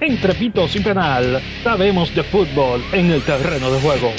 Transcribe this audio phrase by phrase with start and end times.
[0.00, 4.12] Entre pitos y penal, sabemos de fútbol en el terreno de juego.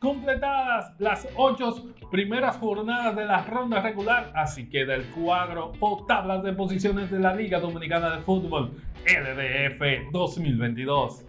[0.00, 1.74] Completadas las ocho
[2.10, 7.18] primeras jornadas de la ronda regular, así queda el cuadro o tablas de posiciones de
[7.18, 8.70] la Liga Dominicana de Fútbol,
[9.04, 11.26] LDF 2022.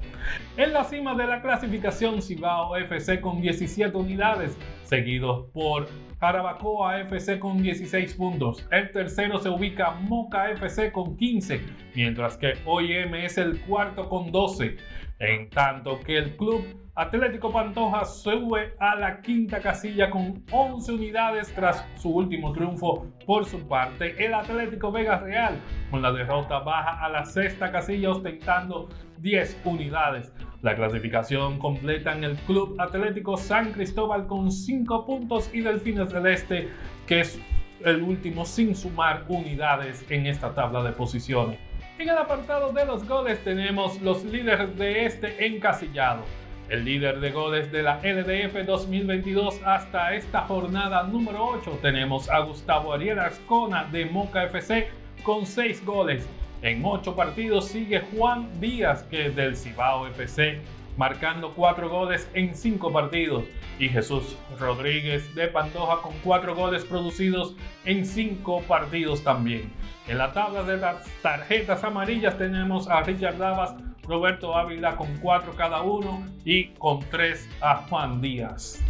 [0.55, 5.89] En la cima de la clasificación Cibao FC con 17 unidades, seguido por
[6.21, 8.65] Jarabacoa FC con 16 puntos.
[8.71, 11.59] El tercero se ubica Moca FC con 15,
[11.93, 14.77] mientras que OIM es el cuarto con 12.
[15.21, 21.53] En tanto que el club Atlético Pantoja sube a la quinta casilla con 11 unidades
[21.53, 23.05] tras su último triunfo.
[23.27, 25.59] Por su parte, el Atlético Vega Real
[25.91, 28.89] con la derrota baja a la sexta casilla ostentando
[29.19, 30.33] 10 unidades.
[30.63, 36.25] La clasificación completa en el Club Atlético San Cristóbal con 5 puntos y Delfines del
[36.25, 36.67] Este,
[37.05, 37.39] que es
[37.85, 41.70] el último sin sumar unidades en esta tabla de posiciones.
[42.01, 46.23] En el apartado de los goles tenemos los líderes de este encasillado.
[46.67, 52.39] El líder de goles de la LDF 2022 hasta esta jornada número 8 tenemos a
[52.39, 54.87] Gustavo Ariel Ascona de Moca FC
[55.21, 56.27] con 6 goles.
[56.63, 60.59] En 8 partidos sigue Juan Díaz que es del Cibao FC
[60.97, 63.45] marcando 4 goles en 5 partidos
[63.79, 69.71] y Jesús Rodríguez de Pantoja con 4 goles producidos en 5 partidos también.
[70.07, 75.53] En la tabla de las tarjetas amarillas tenemos a Richard Davas Roberto Ávila con 4
[75.55, 78.81] cada uno y con 3 a Juan Díaz.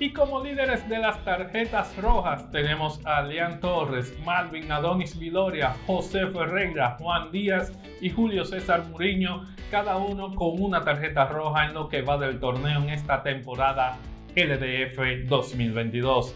[0.00, 6.28] Y como líderes de las tarjetas rojas tenemos a Leán Torres, Malvin Adonis Viloria, José
[6.28, 11.88] Ferreira, Juan Díaz y Julio César Muriño, cada uno con una tarjeta roja en lo
[11.88, 13.96] que va del torneo en esta temporada
[14.36, 16.32] LDF 2022.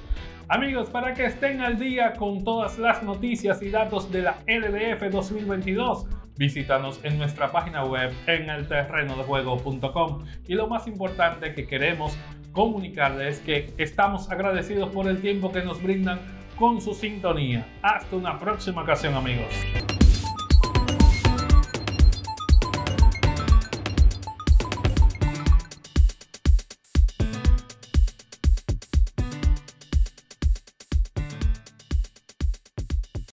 [0.48, 5.08] Amigos, para que estén al día con todas las noticias y datos de la LDF
[5.08, 12.16] 2022, Visítanos en nuestra página web en el terrenodejuego.com y lo más importante que queremos
[12.52, 16.20] comunicarles es que estamos agradecidos por el tiempo que nos brindan
[16.56, 17.66] con su sintonía.
[17.82, 19.52] Hasta una próxima ocasión amigos.